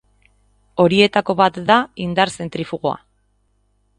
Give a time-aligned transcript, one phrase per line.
[0.83, 2.95] Horietako bat da indar zentrifugoa.